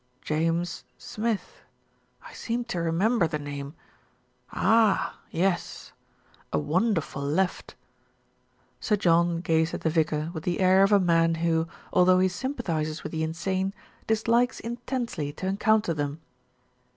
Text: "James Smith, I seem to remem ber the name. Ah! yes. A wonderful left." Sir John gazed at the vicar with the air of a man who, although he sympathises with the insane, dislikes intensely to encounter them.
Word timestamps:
"James 0.23 0.83
Smith, 0.97 1.61
I 2.23 2.33
seem 2.33 2.63
to 2.63 2.79
remem 2.79 3.19
ber 3.19 3.27
the 3.27 3.37
name. 3.37 3.75
Ah! 4.51 5.19
yes. 5.29 5.93
A 6.51 6.57
wonderful 6.57 7.21
left." 7.21 7.75
Sir 8.79 8.95
John 8.95 9.41
gazed 9.41 9.75
at 9.75 9.81
the 9.81 9.91
vicar 9.91 10.31
with 10.33 10.41
the 10.43 10.59
air 10.59 10.81
of 10.81 10.91
a 10.91 10.99
man 10.99 11.35
who, 11.45 11.67
although 11.93 12.17
he 12.17 12.29
sympathises 12.29 13.03
with 13.03 13.11
the 13.11 13.21
insane, 13.21 13.75
dislikes 14.07 14.59
intensely 14.59 15.31
to 15.33 15.45
encounter 15.45 15.93
them. 15.93 16.19